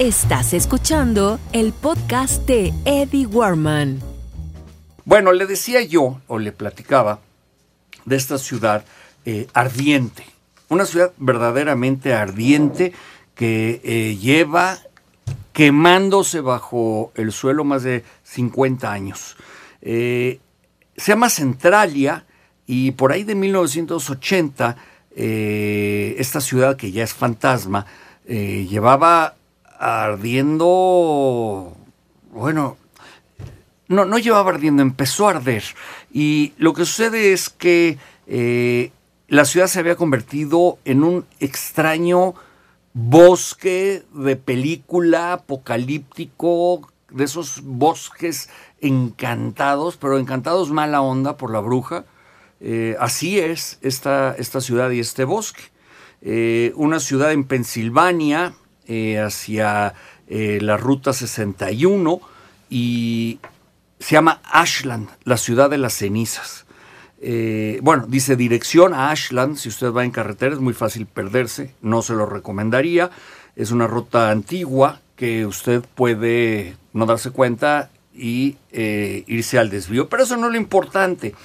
Estás 0.00 0.54
escuchando 0.54 1.38
el 1.52 1.74
podcast 1.74 2.46
de 2.46 2.72
Eddie 2.86 3.26
Warman. 3.26 4.00
Bueno, 5.04 5.30
le 5.32 5.44
decía 5.44 5.82
yo, 5.82 6.22
o 6.26 6.38
le 6.38 6.52
platicaba, 6.52 7.20
de 8.06 8.16
esta 8.16 8.38
ciudad 8.38 8.82
eh, 9.26 9.46
ardiente. 9.52 10.24
Una 10.70 10.86
ciudad 10.86 11.12
verdaderamente 11.18 12.14
ardiente 12.14 12.94
que 13.34 13.82
eh, 13.84 14.16
lleva 14.16 14.78
quemándose 15.52 16.40
bajo 16.40 17.12
el 17.14 17.30
suelo 17.30 17.64
más 17.64 17.82
de 17.82 18.02
50 18.22 18.90
años. 18.90 19.36
Eh, 19.82 20.40
se 20.96 21.12
llama 21.12 21.28
Centralia 21.28 22.24
y 22.66 22.92
por 22.92 23.12
ahí 23.12 23.24
de 23.24 23.34
1980 23.34 24.76
esta 25.14 26.40
ciudad 26.40 26.78
que 26.78 26.90
ya 26.90 27.04
es 27.04 27.12
fantasma 27.12 27.84
llevaba 28.26 29.34
ardiendo, 29.80 31.74
bueno, 32.32 32.76
no, 33.88 34.04
no 34.04 34.18
llevaba 34.18 34.50
ardiendo, 34.50 34.82
empezó 34.82 35.26
a 35.26 35.30
arder. 35.32 35.64
Y 36.12 36.52
lo 36.58 36.74
que 36.74 36.84
sucede 36.84 37.32
es 37.32 37.48
que 37.48 37.98
eh, 38.26 38.92
la 39.28 39.46
ciudad 39.46 39.68
se 39.68 39.78
había 39.78 39.96
convertido 39.96 40.78
en 40.84 41.02
un 41.02 41.24
extraño 41.40 42.34
bosque 42.92 44.04
de 44.12 44.36
película 44.36 45.32
apocalíptico, 45.32 46.90
de 47.10 47.24
esos 47.24 47.62
bosques 47.62 48.50
encantados, 48.80 49.96
pero 49.96 50.18
encantados 50.18 50.70
mala 50.70 51.00
onda 51.00 51.38
por 51.38 51.50
la 51.50 51.60
bruja. 51.60 52.04
Eh, 52.60 52.96
así 53.00 53.40
es 53.40 53.78
esta, 53.80 54.34
esta, 54.36 54.60
ciudad 54.60 54.90
y 54.90 55.00
este 55.00 55.24
bosque. 55.24 55.62
Eh, 56.20 56.72
una 56.76 57.00
ciudad 57.00 57.32
en 57.32 57.44
Pensilvania, 57.44 58.52
eh, 58.92 59.20
hacia 59.20 59.94
eh, 60.26 60.58
la 60.60 60.76
ruta 60.76 61.12
61 61.12 62.20
y 62.68 63.38
se 64.00 64.14
llama 64.14 64.40
Ashland, 64.50 65.08
la 65.22 65.36
ciudad 65.36 65.70
de 65.70 65.78
las 65.78 65.92
cenizas. 65.92 66.66
Eh, 67.20 67.78
bueno, 67.84 68.06
dice 68.08 68.34
dirección 68.34 68.92
a 68.92 69.12
Ashland, 69.12 69.58
si 69.58 69.68
usted 69.68 69.92
va 69.92 70.04
en 70.04 70.10
carretera 70.10 70.54
es 70.54 70.60
muy 70.60 70.74
fácil 70.74 71.06
perderse, 71.06 71.72
no 71.82 72.02
se 72.02 72.14
lo 72.14 72.26
recomendaría, 72.26 73.12
es 73.54 73.70
una 73.70 73.86
ruta 73.86 74.32
antigua 74.32 75.00
que 75.14 75.46
usted 75.46 75.84
puede 75.94 76.74
no 76.92 77.06
darse 77.06 77.30
cuenta 77.30 77.90
y 78.12 78.56
irse 78.72 79.56
al 79.56 79.70
desvío, 79.70 80.08
pero 80.08 80.24
eso 80.24 80.36
no 80.36 80.48
es 80.48 80.52
lo 80.52 80.58
importante. 80.58 81.36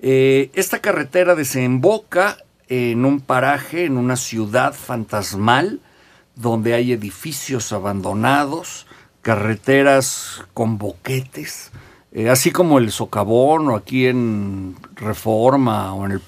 esta 0.00 0.80
carretera 0.80 1.34
desemboca 1.34 2.36
en 2.68 3.06
un 3.06 3.20
paraje, 3.20 3.86
en 3.86 3.96
una 3.96 4.16
ciudad 4.16 4.74
fantasmal, 4.74 5.80
donde 6.36 6.74
hay 6.74 6.92
edificios 6.92 7.72
abandonados, 7.72 8.86
carreteras 9.22 10.42
con 10.52 10.78
boquetes, 10.78 11.70
eh, 12.12 12.30
así 12.30 12.50
como 12.50 12.78
el 12.78 12.92
socavón 12.92 13.68
o 13.68 13.76
aquí 13.76 14.06
en 14.06 14.76
Reforma 14.94 15.94
o 15.94 16.06
en 16.06 16.12
el 16.12 16.22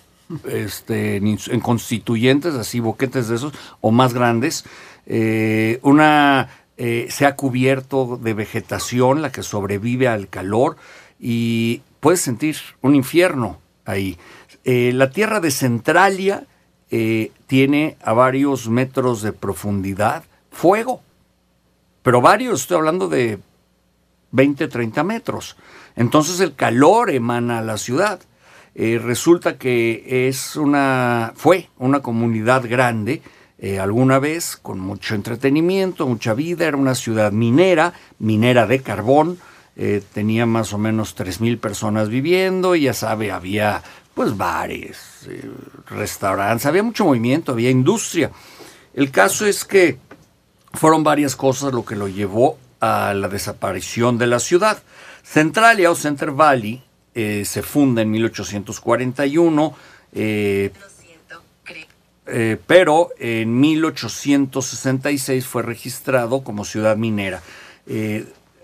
este, 0.49 1.19
en 1.19 1.61
constituyentes, 1.61 2.55
así 2.55 2.81
boquetes 2.81 3.29
de 3.29 3.37
esos, 3.37 3.53
o 3.81 3.93
más 3.93 4.13
grandes. 4.13 4.65
Eh, 5.07 5.79
una 5.83 6.49
eh, 6.77 7.07
se 7.11 7.27
ha 7.27 7.37
cubierto 7.37 8.19
de 8.21 8.35
vegetación, 8.35 9.23
la 9.23 9.31
que 9.31 9.45
sobrevive 9.45 10.09
al 10.09 10.29
calor, 10.29 10.77
y 11.21 11.83
puedes 12.01 12.21
sentir 12.21 12.57
un 12.83 12.97
infierno 12.97 13.61
ahí. 13.85 14.19
la 14.65 15.11
tierra 15.11 15.39
de 15.39 15.53
Centralia 15.53 16.45
eh, 16.91 17.33
tiene 17.47 17.97
a 18.03 18.13
varios 18.13 18.69
metros 18.69 19.23
de 19.23 19.33
profundidad 19.33 20.25
fuego, 20.51 21.01
pero 22.03 22.21
varios, 22.21 22.63
estoy 22.63 22.77
hablando 22.77 23.09
de 23.09 23.39
20, 24.31 24.69
30 24.69 25.03
metros. 25.03 25.57
Entonces 25.97 26.41
el 26.41 26.55
calor 26.55 27.11
emana 27.11 27.59
a 27.59 27.63
la 27.63 27.79
ciudad. 27.79 28.21
Eh, 28.75 29.01
resulta 29.03 29.57
que 29.57 30.29
es 30.29 30.55
una, 30.57 31.33
fue 31.35 31.71
una 31.79 32.01
comunidad 32.01 32.69
grande, 32.69 33.23
eh, 33.59 33.79
alguna 33.79 34.19
vez 34.19 34.59
con 34.59 34.79
mucho 34.79 35.15
entretenimiento, 35.15 36.07
mucha 36.07 36.35
vida, 36.35 36.67
era 36.67 36.77
una 36.77 36.95
ciudad 36.95 37.33
minera, 37.33 37.95
minera 38.19 38.67
de 38.67 38.83
carbón, 38.83 39.39
tenía 40.15 40.47
más 40.47 40.73
o 40.73 40.79
menos 40.79 41.15
3.000 41.17 41.61
personas 41.61 42.09
viviendo, 42.09 42.75
y 42.75 42.83
ya 42.83 42.95
sabe, 42.95 43.31
había 43.31 43.83
pues 44.17 44.35
bares, 44.35 45.27
eh, 45.29 45.47
restaurantes, 45.89 46.65
había 46.65 46.83
mucho 46.83 47.05
movimiento, 47.05 47.53
había 47.53 47.69
industria. 47.69 48.31
El 48.95 49.11
caso 49.11 49.45
es 49.45 49.63
que 49.63 49.99
fueron 50.73 51.05
varias 51.05 51.37
cosas 51.37 51.75
lo 51.75 51.85
que 51.85 51.97
lo 51.97 52.09
llevó 52.09 52.59
a 52.81 53.13
la 53.13 53.29
desaparición 53.29 54.17
de 54.17 54.27
la 54.27 54.39
ciudad. 54.39 54.83
Centralia 55.23 55.91
o 55.91 55.95
Center 55.95 56.31
Valley 56.31 56.83
eh, 57.15 57.45
se 57.45 57.63
funda 57.63 58.01
en 58.01 58.11
1841, 58.11 59.77
eh, 60.15 60.73
pero 62.67 63.11
en 63.19 63.61
1866 63.61 65.47
fue 65.47 65.63
registrado 65.63 66.43
como 66.43 66.65
ciudad 66.65 66.97
minera 66.97 67.43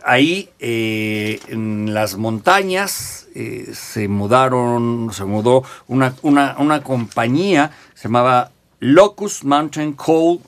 ahí 0.04 0.50
eh, 0.58 1.40
en 1.48 1.94
las 1.94 2.16
montañas 2.16 3.28
eh, 3.34 3.70
se 3.74 4.08
mudaron, 4.08 5.10
se 5.12 5.24
mudó 5.24 5.64
una, 5.88 6.14
una, 6.22 6.82
compañía, 6.82 7.70
se 7.94 8.04
llamaba 8.04 8.50
Locust 8.80 9.44
Mountain 9.44 9.94
Coal 9.94 10.40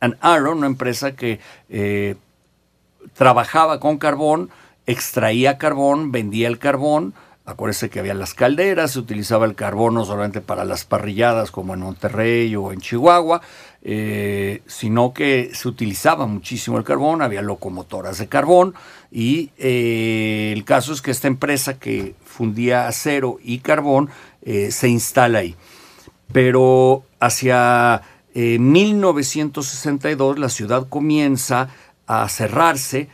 and 0.00 0.16
Iron, 0.22 0.58
una 0.58 0.66
empresa 0.66 1.12
que 1.12 1.40
eh, 1.68 2.16
trabajaba 3.14 3.80
con 3.80 3.98
carbón, 3.98 4.50
extraía 4.86 5.58
carbón, 5.58 6.12
vendía 6.12 6.48
el 6.48 6.58
carbón, 6.58 7.14
Acuérdese 7.50 7.90
que 7.90 7.98
había 7.98 8.14
las 8.14 8.32
calderas, 8.32 8.92
se 8.92 9.00
utilizaba 9.00 9.44
el 9.44 9.56
carbón 9.56 9.94
no 9.94 10.04
solamente 10.04 10.40
para 10.40 10.64
las 10.64 10.84
parrilladas 10.84 11.50
como 11.50 11.74
en 11.74 11.80
Monterrey 11.80 12.54
o 12.54 12.70
en 12.70 12.80
Chihuahua, 12.80 13.40
eh, 13.82 14.60
sino 14.66 15.14
que 15.14 15.52
se 15.54 15.66
utilizaba 15.66 16.26
muchísimo 16.26 16.76
el 16.76 16.84
carbón, 16.84 17.22
había 17.22 17.40
locomotoras 17.40 18.18
de 18.18 18.28
carbón 18.28 18.74
y 19.10 19.52
eh, 19.56 20.52
el 20.54 20.64
caso 20.64 20.92
es 20.92 21.00
que 21.00 21.10
esta 21.10 21.28
empresa 21.28 21.78
que 21.78 22.14
fundía 22.22 22.88
acero 22.88 23.38
y 23.42 23.60
carbón 23.60 24.10
eh, 24.42 24.70
se 24.70 24.90
instala 24.90 25.38
ahí. 25.38 25.56
Pero 26.30 27.04
hacia 27.20 28.02
1962 28.34 30.38
la 30.38 30.50
ciudad 30.50 30.86
comienza 30.88 31.70
a 32.06 32.28
cerrarse, 32.28 33.08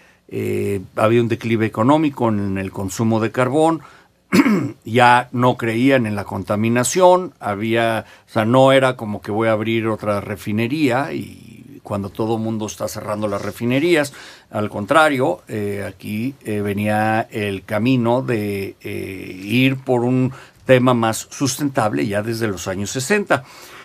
había 0.96 1.22
un 1.22 1.28
declive 1.28 1.64
económico 1.64 2.28
en 2.28 2.58
el 2.58 2.72
consumo 2.72 3.20
de 3.20 3.30
carbón, 3.30 3.82
ya 4.84 5.28
no 5.32 5.56
creían 5.56 6.06
en 6.06 6.16
la 6.16 6.24
contaminación, 6.24 7.34
había, 7.40 8.04
o 8.28 8.32
sea, 8.32 8.44
no 8.44 8.72
era 8.72 8.96
como 8.96 9.20
que 9.20 9.30
voy 9.30 9.48
a 9.48 9.52
abrir 9.52 9.86
otra 9.88 10.20
refinería 10.20 11.12
y 11.12 11.80
cuando 11.86 12.10
todo 12.10 12.34
el 12.34 12.42
mundo 12.42 12.66
está 12.66 12.88
cerrando 12.88 13.28
las 13.28 13.42
refinerías, 13.42 14.12
al 14.50 14.68
contrario, 14.68 15.42
eh, 15.46 15.84
aquí 15.86 16.34
eh, 16.44 16.60
venía 16.60 17.28
el 17.30 17.64
camino 17.64 18.22
de 18.22 18.74
eh, 18.80 19.40
ir 19.40 19.76
por 19.76 20.02
un 20.02 20.32
tema 20.64 20.94
más 20.94 21.28
sustentable 21.30 22.04
ya 22.04 22.22
desde 22.22 22.48
los 22.48 22.66
años 22.66 22.90
60. 22.90 23.44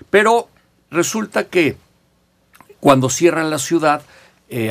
Pero 0.09 0.50
resulta 0.90 1.44
que 1.44 1.78
cuando 2.79 3.08
cierran 3.09 3.52
la 3.52 3.59
ciudad, 3.59 4.02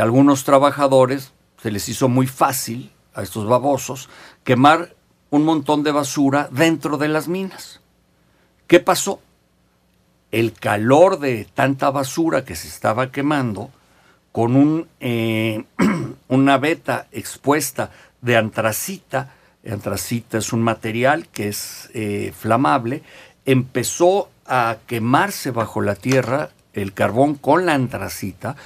algunos 0.00 0.44
trabajadores 0.44 1.32
se 1.62 1.70
les 1.70 1.88
hizo 1.88 2.08
muy 2.08 2.26
fácil 2.26 2.90
a 3.14 3.22
estos 3.22 3.46
babosos 3.46 4.10
quemar 4.44 4.94
un 5.30 5.44
montón 5.44 5.82
de 5.82 5.92
basura 5.92 6.48
dentro 6.50 6.98
de 6.98 7.08
las 7.08 7.28
minas. 7.28 7.80
¿Qué 8.66 8.80
pasó? 8.80 9.20
El 10.30 10.52
calor 10.52 11.18
de 11.18 11.46
tanta 11.54 11.90
basura 11.90 12.44
que 12.44 12.56
se 12.56 12.68
estaba 12.68 13.10
quemando, 13.10 13.70
con 14.32 14.88
eh, 15.00 15.64
una 16.28 16.58
veta 16.58 17.08
expuesta 17.12 17.90
de 18.20 18.36
antracita, 18.36 19.34
antracita 19.68 20.38
es 20.38 20.52
un 20.52 20.62
material 20.62 21.28
que 21.28 21.48
es 21.48 21.90
eh, 21.94 22.32
flamable, 22.36 23.02
empezó 23.44 24.30
a 24.46 24.78
quemarse 24.86 25.50
bajo 25.50 25.80
la 25.80 25.94
tierra 25.94 26.50
el 26.72 26.92
carbón 26.92 27.34
con 27.34 27.66
la 27.66 27.74
antracita 27.74 28.56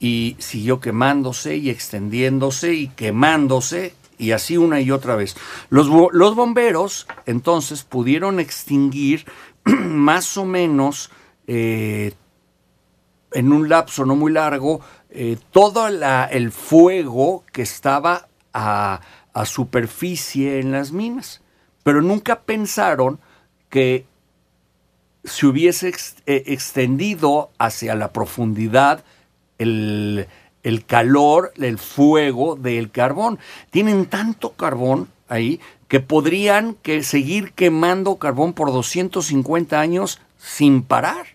y 0.00 0.36
siguió 0.38 0.80
quemándose 0.80 1.56
y 1.56 1.70
extendiéndose 1.70 2.74
y 2.74 2.88
quemándose 2.88 3.94
y 4.18 4.32
así 4.32 4.56
una 4.56 4.80
y 4.80 4.90
otra 4.90 5.16
vez. 5.16 5.36
Los, 5.70 5.88
los 6.12 6.34
bomberos 6.34 7.06
entonces 7.26 7.84
pudieron 7.84 8.40
extinguir 8.40 9.24
más 9.64 10.36
o 10.36 10.44
menos 10.44 11.10
eh, 11.46 12.12
en 13.32 13.52
un 13.52 13.68
lapso 13.68 14.04
no 14.04 14.16
muy 14.16 14.32
largo 14.32 14.80
eh, 15.10 15.38
todo 15.52 15.88
el 15.88 16.52
fuego 16.52 17.44
que 17.52 17.62
estaba 17.62 18.28
a, 18.52 19.00
superficie 19.44 20.58
en 20.58 20.72
las 20.72 20.90
minas. 20.90 21.42
Pero 21.84 22.02
nunca 22.02 22.40
pensaron 22.42 23.20
que 23.70 24.04
se 25.22 25.46
hubiese 25.46 25.88
eh, 26.26 26.42
extendido 26.46 27.50
hacia 27.58 27.94
la 27.94 28.12
profundidad 28.12 29.04
el, 29.58 30.26
el 30.68 30.84
calor, 30.84 31.52
el 31.56 31.78
fuego 31.78 32.54
del 32.54 32.90
carbón. 32.90 33.38
Tienen 33.70 34.04
tanto 34.04 34.50
carbón 34.50 35.08
ahí 35.28 35.60
que 35.88 36.00
podrían 36.00 36.74
que 36.74 37.02
seguir 37.02 37.52
quemando 37.52 38.16
carbón 38.16 38.52
por 38.52 38.70
250 38.70 39.80
años 39.80 40.20
sin 40.36 40.82
parar. 40.82 41.26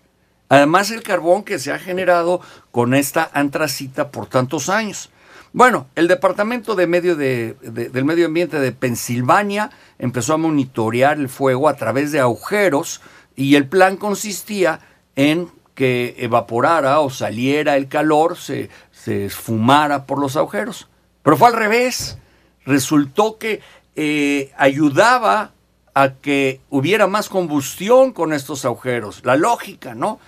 Además 0.48 0.92
el 0.92 1.02
carbón 1.02 1.42
que 1.42 1.58
se 1.58 1.72
ha 1.72 1.80
generado 1.80 2.40
con 2.70 2.94
esta 2.94 3.28
antracita 3.34 4.12
por 4.12 4.26
tantos 4.26 4.68
años. 4.68 5.10
Bueno, 5.52 5.88
el 5.96 6.06
Departamento 6.06 6.76
de 6.76 6.86
Medio 6.86 7.16
de, 7.16 7.56
del 7.60 8.04
Medio 8.04 8.26
Ambiente 8.26 8.60
de 8.60 8.70
Pensilvania 8.70 9.70
empezó 9.98 10.34
a 10.34 10.38
monitorear 10.38 11.18
el 11.18 11.28
fuego 11.28 11.68
a 11.68 11.74
través 11.74 12.12
de 12.12 12.20
agujeros 12.20 13.00
y 13.34 13.56
el 13.56 13.66
plan 13.66 13.96
consistía 13.96 14.80
en 15.16 15.48
que 15.74 16.14
evaporara 16.18 17.00
o 17.00 17.10
saliera 17.10 17.76
el 17.76 17.88
calor, 17.88 18.36
se, 18.36 18.70
se 18.92 19.26
esfumara 19.26 20.06
por 20.06 20.18
los 20.18 20.36
agujeros. 20.36 20.88
Pero 21.22 21.36
fue 21.36 21.48
al 21.48 21.54
revés. 21.54 22.18
Resultó 22.64 23.38
que 23.38 23.60
eh, 23.96 24.52
ayudaba 24.56 25.52
a 25.94 26.14
que 26.14 26.60
hubiera 26.70 27.06
más 27.06 27.28
combustión 27.28 28.12
con 28.12 28.32
estos 28.32 28.64
agujeros. 28.64 29.24
La 29.24 29.36
lógica, 29.36 29.94
¿no? 29.94 30.18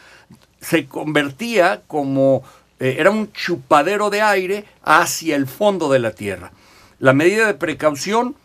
Se 0.61 0.87
convertía 0.87 1.83
como, 1.87 2.43
eh, 2.79 2.97
era 2.99 3.11
un 3.11 3.33
chupadero 3.33 4.11
de 4.11 4.23
aire 4.23 4.65
hacia 4.83 5.37
el 5.37 5.47
fondo 5.47 5.91
de 5.91 5.99
la 5.99 6.13
Tierra. 6.13 6.53
La 6.99 7.13
medida 7.13 7.47
de 7.47 7.55
precaución 7.55 8.37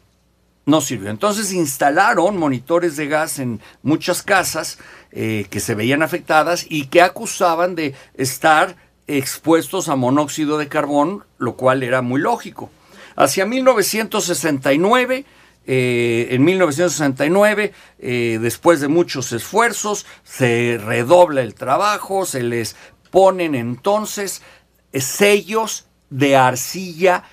no 0.66 0.82
sirvió. 0.82 1.10
Entonces 1.10 1.54
instalaron 1.54 2.38
monitores 2.38 2.96
de 2.96 3.08
gas 3.08 3.40
en 3.40 3.60
muchas 3.82 4.22
casas 4.22 4.78
eh, 5.12 5.48
que 5.50 5.60
se 5.60 5.76
veían 5.76 6.04
afectadas 6.04 6.66
y 6.70 6.88
que 6.88 7.02
acusaban 7.02 7.76
de 7.76 7.94
estar 8.16 8.76
expuestos 9.08 9.90
a 9.90 9.96
monóxido 9.96 10.58
de 10.58 10.68
carbón, 10.68 11.26
lo 11.38 11.56
cual 11.56 11.84
era 11.84 12.02
muy 12.02 12.22
lógico. 12.22 12.70
Hacia 13.16 13.46
1969, 13.46 15.26
eh, 15.68 16.28
en 16.32 16.44
1969, 16.46 17.74
eh, 18.00 18.40
después 18.42 18.80
de 18.80 18.88
muchos 18.88 19.32
esfuerzos, 19.34 20.06
se 20.24 20.80
redobla 20.84 21.42
el 21.42 21.56
trabajo, 21.56 22.26
se 22.26 22.44
les 22.44 22.76
ponen 23.10 23.56
entonces 23.56 24.42
sellos 24.94 25.88
de 26.10 26.38
arcilla 26.38 27.24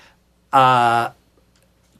a 0.51 1.13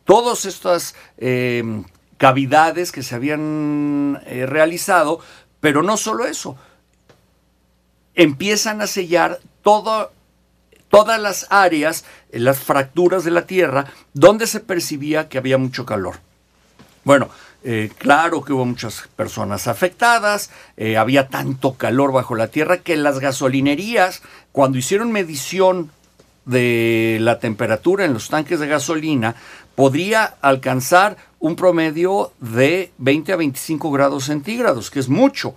todas 0.09 0.45
estas 0.45 0.95
eh, 1.19 1.83
cavidades 2.17 2.91
que 2.91 3.03
se 3.03 3.13
habían 3.13 4.19
realizado, 4.25 5.19
pero 5.59 5.83
no 5.83 5.97
solo 5.97 6.25
eso, 6.25 6.57
empiezan 8.15 8.81
a 8.81 8.87
sellar 8.87 9.39
todas 9.61 10.09
las 11.21 11.45
áreas, 11.51 12.05
las 12.31 12.57
fracturas 12.57 13.23
de 13.23 13.29
la 13.29 13.45
Tierra, 13.45 13.85
donde 14.15 14.47
se 14.47 14.61
percibía 14.61 15.29
que 15.29 15.37
había 15.37 15.59
mucho 15.59 15.85
calor. 15.85 16.15
Bueno, 17.03 17.29
eh, 17.63 17.91
claro 17.99 18.43
que 18.43 18.53
hubo 18.53 18.65
muchas 18.65 19.07
personas 19.15 19.67
afectadas, 19.67 20.49
eh, 20.75 20.97
había 20.97 21.27
tanto 21.27 21.75
calor 21.75 22.11
bajo 22.13 22.33
la 22.33 22.47
Tierra 22.47 22.79
que 22.79 22.97
las 22.97 23.19
gasolinerías, 23.19 24.23
cuando 24.51 24.79
hicieron 24.79 25.11
medición 25.11 25.91
de 26.45 27.19
la 27.21 27.37
temperatura 27.37 28.05
en 28.05 28.13
los 28.13 28.29
tanques 28.29 28.59
de 28.59 28.67
gasolina, 28.67 29.35
podría 29.79 30.35
alcanzar 30.41 31.15
un 31.39 31.55
promedio 31.55 32.33
de 32.41 32.91
20 32.97 33.31
a 33.31 33.35
25 33.37 33.89
grados 33.91 34.25
centígrados, 34.25 34.91
que 34.91 34.99
es 34.99 35.07
mucho. 35.07 35.55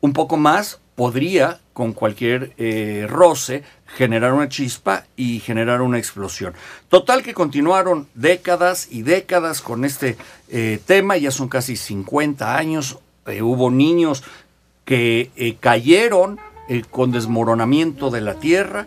Un 0.00 0.12
poco 0.12 0.36
más 0.36 0.80
podría, 0.96 1.60
con 1.74 1.92
cualquier 1.92 2.54
eh, 2.58 3.06
roce, 3.08 3.62
generar 3.86 4.32
una 4.32 4.48
chispa 4.48 5.04
y 5.14 5.38
generar 5.38 5.80
una 5.80 5.98
explosión. 5.98 6.54
Total 6.88 7.22
que 7.22 7.34
continuaron 7.34 8.08
décadas 8.14 8.88
y 8.90 9.02
décadas 9.02 9.60
con 9.60 9.84
este 9.84 10.16
eh, 10.48 10.80
tema, 10.84 11.16
ya 11.16 11.30
son 11.30 11.48
casi 11.48 11.76
50 11.76 12.56
años, 12.56 12.98
eh, 13.28 13.42
hubo 13.42 13.70
niños 13.70 14.24
que 14.84 15.56
cayeron 15.60 16.40
con 16.90 17.12
desmoronamiento 17.12 18.10
de 18.10 18.22
la 18.22 18.34
tierra 18.34 18.86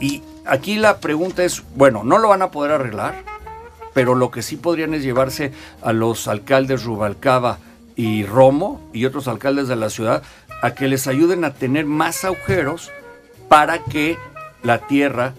y 0.00 0.22
aquí 0.48 0.76
la 0.76 0.98
pregunta 0.98 1.44
es, 1.44 1.62
bueno, 1.76 2.02
no 2.04 2.18
lo 2.18 2.28
van 2.28 2.42
a 2.42 2.50
poder 2.50 2.72
arreglar, 2.72 3.22
pero 3.94 4.14
lo 4.14 4.30
que 4.30 4.42
sí 4.42 4.56
podrían 4.56 4.94
es 4.94 5.02
llevarse 5.02 5.52
a 5.82 5.92
los 5.92 6.28
alcaldes 6.28 6.84
Rubalcaba 6.84 7.58
y 7.96 8.24
Romo 8.24 8.80
y 8.92 9.04
otros 9.04 9.28
alcaldes 9.28 9.68
de 9.68 9.76
la 9.76 9.90
ciudad 9.90 10.22
a 10.62 10.74
que 10.74 10.88
les 10.88 11.06
ayuden 11.06 11.44
a 11.44 11.54
tener 11.54 11.84
más 11.84 12.24
agujeros 12.24 12.90
para 13.48 13.78
que 13.84 14.16
la 14.62 14.78
tierra 14.78 15.34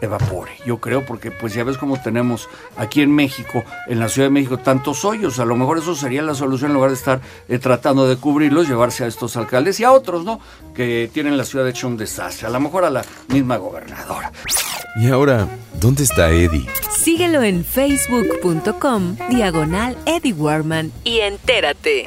evapore. 0.00 0.52
Yo 0.66 0.78
creo 0.78 1.04
porque 1.04 1.30
pues 1.30 1.54
ya 1.54 1.64
ves 1.64 1.78
cómo 1.78 2.00
tenemos 2.00 2.48
aquí 2.76 3.02
en 3.02 3.14
México, 3.14 3.64
en 3.86 4.00
la 4.00 4.08
Ciudad 4.08 4.28
de 4.28 4.32
México, 4.32 4.58
tantos 4.58 5.04
hoyos. 5.04 5.38
A 5.38 5.44
lo 5.44 5.56
mejor 5.56 5.78
eso 5.78 5.94
sería 5.94 6.22
la 6.22 6.34
solución 6.34 6.70
en 6.70 6.74
lugar 6.74 6.90
de 6.90 6.96
estar 6.96 7.20
eh, 7.48 7.58
tratando 7.58 8.08
de 8.08 8.16
cubrirlos, 8.16 8.68
llevarse 8.68 9.04
a 9.04 9.06
estos 9.06 9.36
alcaldes 9.36 9.80
y 9.80 9.84
a 9.84 9.92
otros, 9.92 10.24
¿no? 10.24 10.40
Que 10.74 11.10
tienen 11.12 11.36
la 11.36 11.44
ciudad 11.44 11.68
hecho 11.68 11.86
un 11.86 11.96
desastre. 11.96 12.46
A 12.46 12.50
lo 12.50 12.60
mejor 12.60 12.84
a 12.84 12.90
la 12.90 13.04
misma 13.28 13.56
gobernadora. 13.56 14.32
Y 14.96 15.08
ahora, 15.08 15.48
¿dónde 15.80 16.04
está 16.04 16.30
Eddie? 16.30 16.66
Síguelo 16.90 17.42
en 17.42 17.64
facebook.com 17.64 19.16
diagonal 19.28 19.96
Eddie 20.06 20.32
Warman 20.32 20.90
y 21.04 21.20
entérate. 21.20 22.06